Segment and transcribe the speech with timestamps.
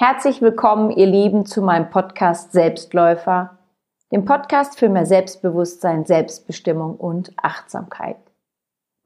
[0.00, 3.58] Herzlich willkommen, ihr Lieben, zu meinem Podcast Selbstläufer,
[4.12, 8.16] dem Podcast für mehr Selbstbewusstsein, Selbstbestimmung und Achtsamkeit.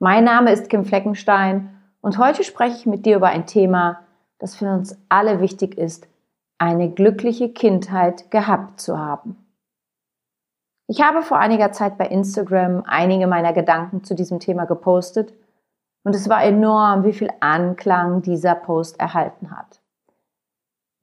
[0.01, 4.01] Mein Name ist Kim Fleckenstein und heute spreche ich mit dir über ein Thema,
[4.39, 6.09] das für uns alle wichtig ist,
[6.59, 9.39] eine glückliche Kindheit gehabt zu haben.
[10.89, 15.33] Ich habe vor einiger Zeit bei Instagram einige meiner Gedanken zu diesem Thema gepostet
[16.05, 19.82] und es war enorm, wie viel Anklang dieser Post erhalten hat.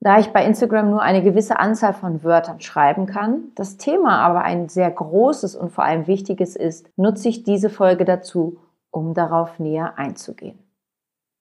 [0.01, 4.43] Da ich bei Instagram nur eine gewisse Anzahl von Wörtern schreiben kann, das Thema aber
[4.43, 8.59] ein sehr großes und vor allem wichtiges ist, nutze ich diese Folge dazu,
[8.91, 10.57] um darauf näher einzugehen.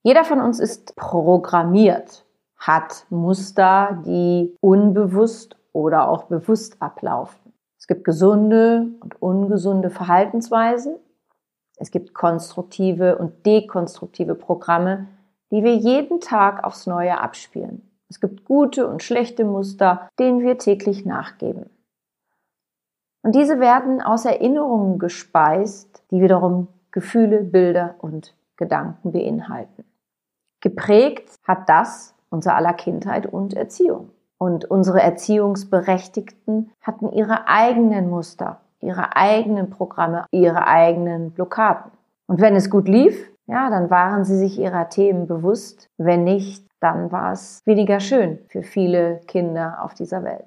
[0.03, 2.25] Jeder von uns ist programmiert,
[2.57, 7.53] hat Muster, die unbewusst oder auch bewusst ablaufen.
[7.79, 10.97] Es gibt gesunde und ungesunde Verhaltensweisen.
[11.77, 15.07] Es gibt konstruktive und dekonstruktive Programme,
[15.53, 17.88] die wir jeden Tag aufs Neue abspielen.
[18.09, 21.71] Es gibt gute und schlechte Muster, denen wir täglich nachgeben.
[23.23, 29.85] Und diese werden aus Erinnerungen gespeist, die wiederum Gefühle, Bilder und Gedanken beinhalten.
[30.61, 34.11] Geprägt hat das unser aller Kindheit und Erziehung.
[34.39, 41.91] Und unsere Erziehungsberechtigten hatten ihre eigenen Muster, ihre eigenen Programme, ihre eigenen Blockaden.
[42.27, 45.89] Und wenn es gut lief, ja, dann waren sie sich ihrer Themen bewusst.
[45.97, 50.47] Wenn nicht, dann war es weniger schön für viele Kinder auf dieser Welt.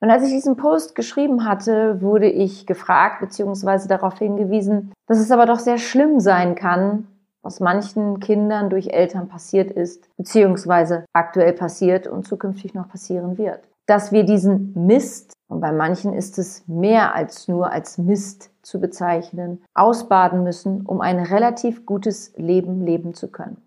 [0.00, 3.88] Und als ich diesen Post geschrieben hatte, wurde ich gefragt bzw.
[3.88, 7.08] darauf hingewiesen, dass es aber doch sehr schlimm sein kann,
[7.42, 13.60] was manchen Kindern durch Eltern passiert ist, beziehungsweise aktuell passiert und zukünftig noch passieren wird.
[13.86, 18.80] Dass wir diesen Mist, und bei manchen ist es mehr als nur als Mist zu
[18.80, 23.62] bezeichnen, ausbaden müssen, um ein relativ gutes Leben leben zu können.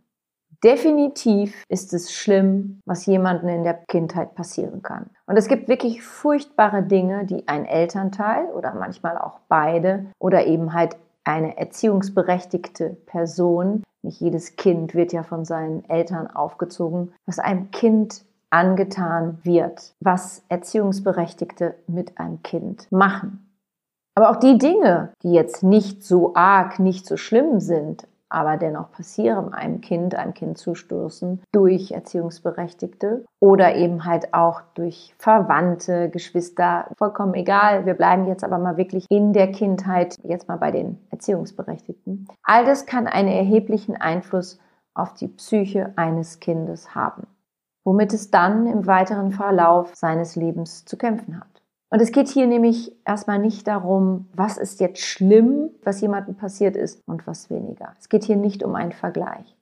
[0.64, 5.10] Definitiv ist es schlimm, was jemandem in der Kindheit passieren kann.
[5.26, 10.74] Und es gibt wirklich furchtbare Dinge, die ein Elternteil oder manchmal auch beide oder eben
[10.74, 17.72] halt eine erziehungsberechtigte Person, nicht jedes Kind wird ja von seinen Eltern aufgezogen, was einem
[17.72, 23.46] Kind angetan wird, was Erziehungsberechtigte mit einem Kind machen.
[24.16, 28.92] Aber auch die Dinge, die jetzt nicht so arg, nicht so schlimm sind, aber dennoch
[28.92, 36.88] passieren einem Kind, einem Kind zustoßen durch Erziehungsberechtigte oder eben halt auch durch Verwandte, Geschwister,
[36.98, 37.86] vollkommen egal.
[37.86, 42.28] Wir bleiben jetzt aber mal wirklich in der Kindheit, jetzt mal bei den Erziehungsberechtigten.
[42.44, 44.60] All das kann einen erheblichen Einfluss
[44.94, 47.28] auf die Psyche eines Kindes haben,
[47.84, 51.59] womit es dann im weiteren Verlauf seines Lebens zu kämpfen hat.
[51.92, 56.76] Und es geht hier nämlich erstmal nicht darum, was ist jetzt schlimm, was jemandem passiert
[56.76, 57.94] ist und was weniger.
[58.00, 59.56] Es geht hier nicht um einen Vergleich.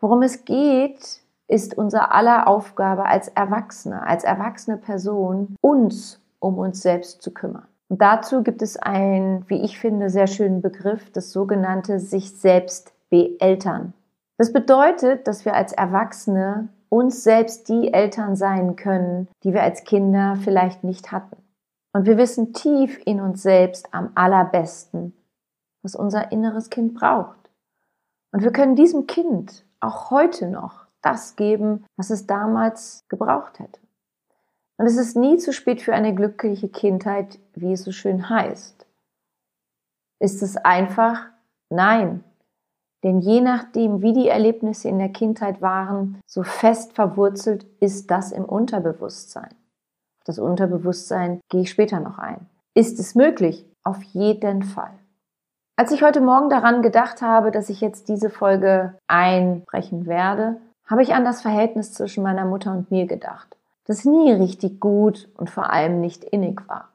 [0.00, 6.82] Worum es geht, ist unser aller Aufgabe als Erwachsene, als erwachsene Person, uns um uns
[6.82, 7.66] selbst zu kümmern.
[7.88, 12.92] Und dazu gibt es einen, wie ich finde, sehr schönen Begriff, das sogenannte sich selbst
[13.10, 13.92] beeltern.
[14.38, 19.84] Das bedeutet, dass wir als Erwachsene uns selbst die Eltern sein können, die wir als
[19.84, 21.42] Kinder vielleicht nicht hatten.
[21.94, 25.16] Und wir wissen tief in uns selbst am allerbesten,
[25.82, 27.38] was unser inneres Kind braucht.
[28.30, 33.80] Und wir können diesem Kind auch heute noch das geben, was es damals gebraucht hätte.
[34.76, 38.86] Und es ist nie zu spät für eine glückliche Kindheit, wie es so schön heißt.
[40.20, 41.24] Ist es einfach?
[41.70, 42.22] Nein,
[43.02, 48.32] denn je nachdem, wie die Erlebnisse in der Kindheit waren, so fest verwurzelt ist das
[48.32, 49.54] im Unterbewusstsein.
[50.24, 52.46] Das Unterbewusstsein gehe ich später noch ein.
[52.74, 53.66] Ist es möglich?
[53.82, 54.92] Auf jeden Fall.
[55.76, 61.02] Als ich heute Morgen daran gedacht habe, dass ich jetzt diese Folge einbrechen werde, habe
[61.02, 63.56] ich an das Verhältnis zwischen meiner Mutter und mir gedacht,
[63.86, 66.91] das nie richtig gut und vor allem nicht innig war.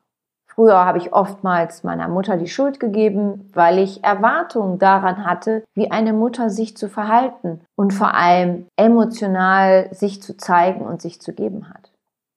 [0.57, 5.91] Früher habe ich oftmals meiner Mutter die Schuld gegeben, weil ich Erwartungen daran hatte, wie
[5.91, 11.31] eine Mutter sich zu verhalten und vor allem emotional sich zu zeigen und sich zu
[11.31, 11.91] geben hat.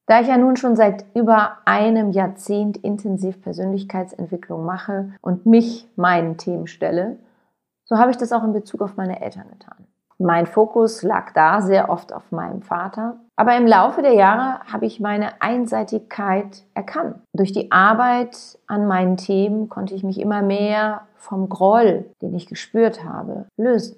[0.06, 6.36] Da ich ja nun schon seit über einem Jahrzehnt intensiv Persönlichkeitsentwicklung mache und mich meinen
[6.36, 7.16] Themen stelle,
[7.86, 9.86] so habe ich das auch in Bezug auf meine Eltern getan.
[10.22, 13.16] Mein Fokus lag da sehr oft auf meinem Vater.
[13.36, 17.16] Aber im Laufe der Jahre habe ich meine Einseitigkeit erkannt.
[17.32, 22.46] Durch die Arbeit an meinen Themen konnte ich mich immer mehr vom Groll, den ich
[22.46, 23.96] gespürt habe, lösen.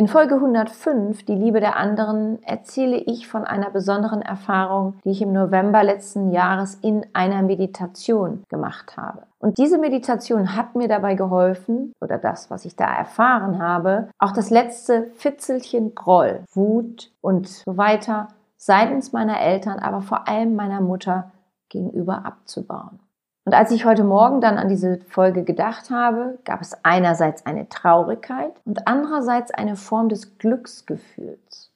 [0.00, 5.20] In Folge 105, die Liebe der anderen, erzähle ich von einer besonderen Erfahrung, die ich
[5.20, 9.24] im November letzten Jahres in einer Meditation gemacht habe.
[9.40, 14.32] Und diese Meditation hat mir dabei geholfen, oder das, was ich da erfahren habe, auch
[14.32, 20.80] das letzte Fitzelchen Groll, Wut und so weiter seitens meiner Eltern, aber vor allem meiner
[20.80, 21.30] Mutter
[21.68, 23.00] gegenüber abzubauen.
[23.46, 27.68] Und als ich heute Morgen dann an diese Folge gedacht habe, gab es einerseits eine
[27.68, 31.72] Traurigkeit und andererseits eine Form des Glücksgefühls.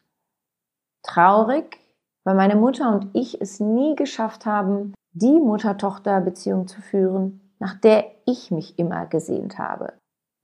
[1.02, 1.78] Traurig,
[2.25, 8.06] weil meine Mutter und ich es nie geschafft haben, die Mutter-Tochter-Beziehung zu führen, nach der
[8.26, 9.94] ich mich immer gesehnt habe.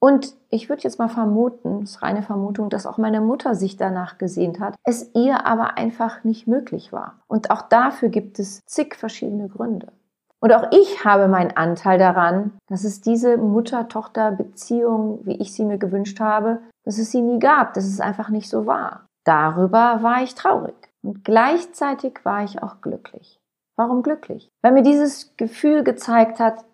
[0.02, 3.76] Und ich würde jetzt mal vermuten, das ist reine Vermutung, dass auch meine Mutter sich
[3.76, 7.20] danach gesehnt hat, es ihr aber einfach nicht möglich war.
[7.28, 9.93] Und auch dafür gibt es zig verschiedene Gründe.
[10.43, 15.79] Und auch ich habe meinen Anteil daran, dass es diese Mutter-Tochter-Beziehung, wie ich sie mir
[15.79, 19.07] gewünscht habe, dass es sie nie gab, dass es einfach nicht so war.
[19.25, 20.75] Darüber war ich traurig.
[21.03, 23.39] Und gleichzeitig war ich auch glücklich.
[23.77, 24.51] Warum glücklich?
[24.63, 26.65] Weil mir dieses Gefühl gezeigt hat,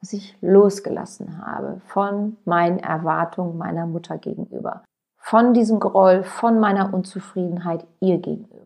[0.00, 4.84] dass ich losgelassen habe von meinen Erwartungen meiner Mutter gegenüber,
[5.16, 8.61] von diesem Groll, von meiner Unzufriedenheit ihr gegenüber.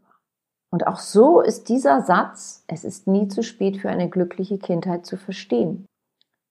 [0.70, 5.06] Und auch so ist dieser Satz, es ist nie zu spät für eine glückliche Kindheit
[5.06, 5.86] zu verstehen.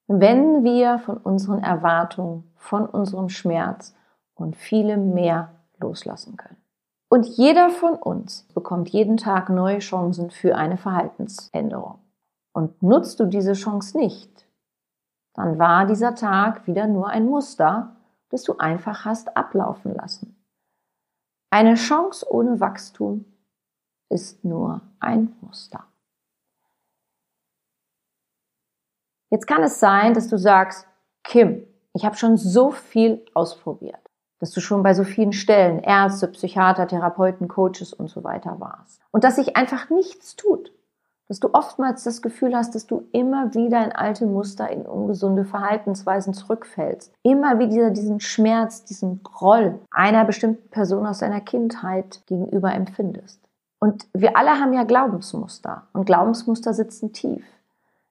[0.08, 3.96] Wenn wir von unseren Erwartungen, von unserem Schmerz
[4.36, 6.58] und vielem mehr loslassen können.
[7.10, 12.00] Und jeder von uns bekommt jeden Tag neue Chancen für eine Verhaltensänderung.
[12.54, 14.46] Und nutzt du diese Chance nicht,
[15.34, 17.96] dann war dieser Tag wieder nur ein Muster,
[18.30, 20.36] das du einfach hast ablaufen lassen.
[21.52, 23.26] Eine Chance ohne Wachstum
[24.16, 25.84] ist nur ein Muster.
[29.30, 30.88] Jetzt kann es sein, dass du sagst,
[31.24, 34.00] Kim, ich habe schon so viel ausprobiert,
[34.40, 39.02] dass du schon bei so vielen Stellen, Ärzte, Psychiater, Therapeuten, Coaches und so weiter warst.
[39.12, 40.72] Und dass sich einfach nichts tut.
[41.28, 45.44] Dass du oftmals das Gefühl hast, dass du immer wieder in alte Muster, in ungesunde
[45.44, 47.12] Verhaltensweisen zurückfällst.
[47.24, 53.45] Immer wieder diesen Schmerz, diesen Groll einer bestimmten Person aus deiner Kindheit gegenüber empfindest.
[53.80, 57.46] Und wir alle haben ja Glaubensmuster und Glaubensmuster sitzen tief.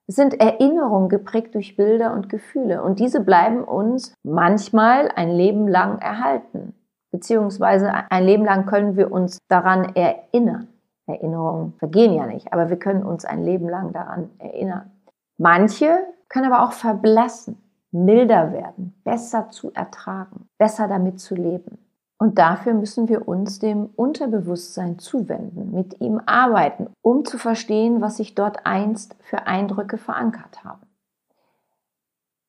[0.06, 5.66] Es sind Erinnerungen geprägt durch Bilder und Gefühle und diese bleiben uns manchmal ein Leben
[5.66, 6.74] lang erhalten.
[7.10, 10.68] Beziehungsweise ein Leben lang können wir uns daran erinnern.
[11.06, 14.90] Erinnerungen vergehen ja nicht, aber wir können uns ein Leben lang daran erinnern.
[15.38, 17.56] Manche können aber auch verblassen,
[17.92, 21.78] milder werden, besser zu ertragen, besser damit zu leben.
[22.18, 28.18] Und dafür müssen wir uns dem Unterbewusstsein zuwenden, mit ihm arbeiten, um zu verstehen, was
[28.18, 30.86] sich dort einst für Eindrücke verankert haben.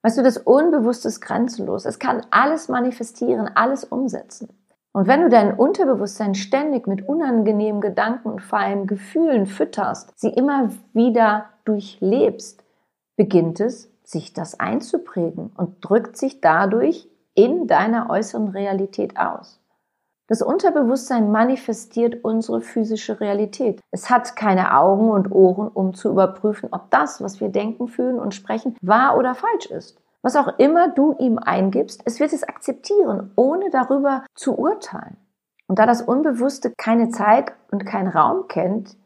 [0.04, 1.86] Weißt du, das Unbewusste ist grenzenlos.
[1.86, 4.50] Es kann alles manifestieren, alles umsetzen.
[4.92, 10.30] Und wenn du dein Unterbewusstsein ständig mit unangenehmen Gedanken und vor allem Gefühlen fütterst, sie
[10.30, 12.64] immer wieder durchlebst,
[13.18, 19.60] beginnt es, sich das einzuprägen und drückt sich dadurch in deiner äußeren Realität aus.
[20.28, 23.80] Das Unterbewusstsein manifestiert unsere physische Realität.
[23.92, 28.18] Es hat keine Augen und Ohren, um zu überprüfen, ob das, was wir denken, fühlen
[28.18, 30.02] und sprechen, wahr oder falsch ist.
[30.24, 35.18] Was auch immer du ihm eingibst, es wird es akzeptieren, ohne darüber zu urteilen.
[35.68, 38.98] Und da das Unbewusste keine Zeit und keinen Raum kennt,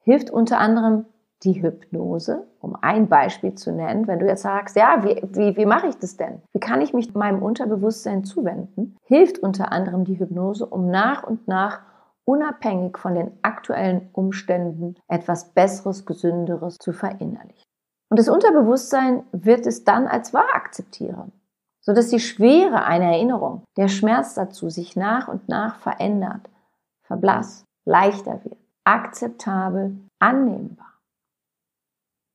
[0.00, 1.04] hilft unter anderem
[1.44, 5.66] die Hypnose, um ein Beispiel zu nennen, wenn du jetzt sagst, ja, wie, wie, wie
[5.66, 6.42] mache ich das denn?
[6.52, 8.96] Wie kann ich mich meinem Unterbewusstsein zuwenden?
[9.04, 11.80] Hilft unter anderem die Hypnose, um nach und nach
[12.24, 17.64] unabhängig von den aktuellen Umständen etwas Besseres, Gesünderes zu verinnerlichen.
[18.08, 21.32] Und das Unterbewusstsein wird es dann als wahr akzeptieren,
[21.80, 26.48] sodass die Schwere einer Erinnerung, der Schmerz dazu sich nach und nach verändert,
[27.02, 30.91] verblasst, leichter wird, akzeptabel, annehmbar.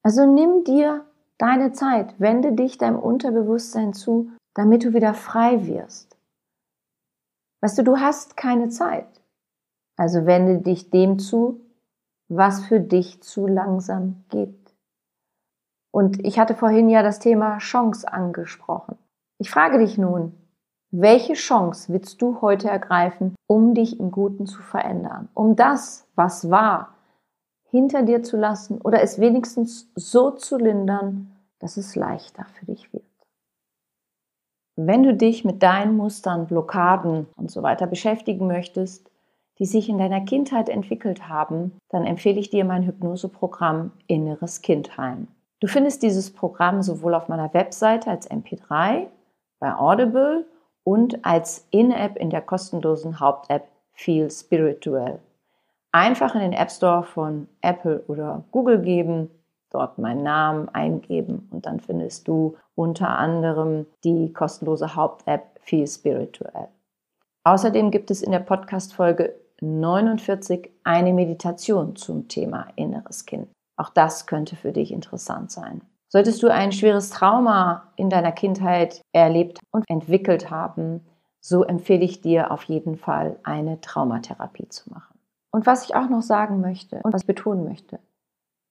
[0.08, 1.06] Also nimm dir
[1.38, 6.18] deine Zeit, wende dich deinem Unterbewusstsein zu, damit du wieder frei wirst.
[7.62, 9.10] Weißt du, du hast keine Zeit.
[9.98, 11.60] Also wende dich dem zu,
[12.30, 14.74] was für dich zu langsam geht.
[15.92, 18.98] Und ich hatte vorhin ja das Thema Chance angesprochen.
[19.40, 20.32] Ich frage dich nun,
[20.90, 25.28] welche Chance willst du heute ergreifen, um dich im Guten zu verändern?
[25.34, 26.97] Um das, was war,
[27.69, 32.91] hinter dir zu lassen oder es wenigstens so zu lindern, dass es leichter für dich
[32.93, 33.03] wird.
[34.75, 39.09] Wenn du dich mit deinen Mustern, Blockaden und so weiter beschäftigen möchtest,
[39.57, 45.27] die sich in deiner Kindheit entwickelt haben, dann empfehle ich dir mein Hypnoseprogramm Inneres Kindheim.
[45.59, 49.07] Du findest dieses Programm sowohl auf meiner Webseite als MP3,
[49.59, 50.45] bei Audible
[50.83, 55.19] und als In-App in der kostenlosen Haupt-App Feel Spiritual
[55.98, 59.30] einfach in den App Store von Apple oder Google geben,
[59.70, 66.70] dort meinen Namen eingeben und dann findest du unter anderem die kostenlose Haupt-App Feel Spiritual.
[67.44, 73.50] Außerdem gibt es in der Podcast-Folge 49 eine Meditation zum Thema inneres Kind.
[73.75, 75.82] Auch das könnte für dich interessant sein.
[76.10, 81.06] Solltest du ein schweres Trauma in deiner Kindheit erlebt und entwickelt haben,
[81.42, 85.16] so empfehle ich dir auf jeden Fall eine Traumatherapie zu machen.
[85.58, 87.98] Und was ich auch noch sagen möchte und was ich betonen möchte,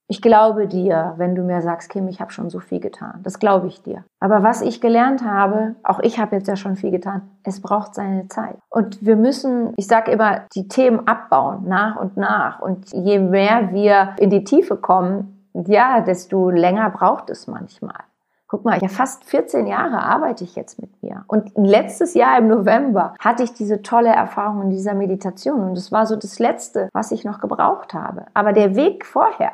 [0.06, 3.18] ich glaube dir, wenn du mir sagst, Kim, ich habe schon so viel getan.
[3.24, 4.04] Das glaube ich dir.
[4.20, 7.96] Aber was ich gelernt habe, auch ich habe jetzt ja schon viel getan, es braucht
[7.96, 8.56] seine Zeit.
[8.70, 12.60] Und wir müssen, ich sage immer, die Themen abbauen, nach und nach.
[12.60, 18.04] Und je mehr wir in die Tiefe kommen, ja, desto länger braucht es manchmal.
[18.48, 21.24] Guck mal, ja, fast 14 Jahre arbeite ich jetzt mit mir.
[21.26, 25.68] Und letztes Jahr im November hatte ich diese tolle Erfahrung in dieser Meditation.
[25.68, 28.26] Und es war so das Letzte, was ich noch gebraucht habe.
[28.34, 29.52] Aber der Weg vorher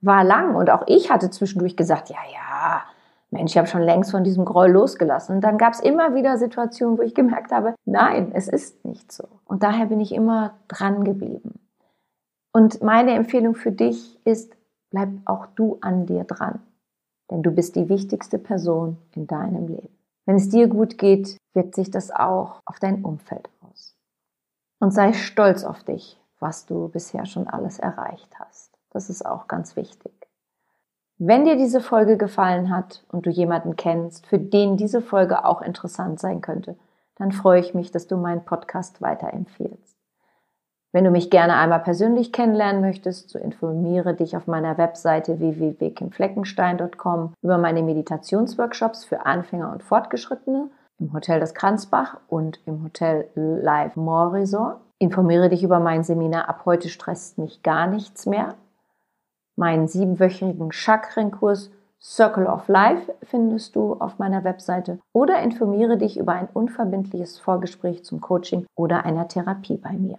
[0.00, 0.56] war lang.
[0.56, 2.82] Und auch ich hatte zwischendurch gesagt, ja, ja,
[3.30, 5.36] Mensch, ich habe schon längst von diesem Groll losgelassen.
[5.36, 9.12] Und dann gab es immer wieder Situationen, wo ich gemerkt habe, nein, es ist nicht
[9.12, 9.28] so.
[9.44, 11.60] Und daher bin ich immer dran geblieben.
[12.52, 14.52] Und meine Empfehlung für dich ist,
[14.90, 16.60] bleib auch du an dir dran
[17.32, 19.96] denn du bist die wichtigste Person in deinem Leben.
[20.26, 23.96] Wenn es dir gut geht, wirkt sich das auch auf dein Umfeld aus.
[24.78, 28.78] Und sei stolz auf dich, was du bisher schon alles erreicht hast.
[28.90, 30.12] Das ist auch ganz wichtig.
[31.16, 35.62] Wenn dir diese Folge gefallen hat und du jemanden kennst, für den diese Folge auch
[35.62, 36.76] interessant sein könnte,
[37.16, 39.91] dann freue ich mich, dass du meinen Podcast weiterempfehlst.
[40.94, 47.32] Wenn du mich gerne einmal persönlich kennenlernen möchtest, so informiere dich auf meiner Webseite www.kimfleckenstein.com
[47.40, 50.68] über meine Meditationsworkshops für Anfänger und Fortgeschrittene
[50.98, 54.80] im Hotel des Kranzbach und im Hotel Live More Resort.
[54.98, 58.54] Informiere dich über mein Seminar Ab heute stresst mich gar nichts mehr.
[59.56, 61.70] Meinen siebenwöchigen Chakrenkurs
[62.02, 68.04] Circle of Life findest du auf meiner Webseite oder informiere dich über ein unverbindliches Vorgespräch
[68.04, 70.18] zum Coaching oder einer Therapie bei mir.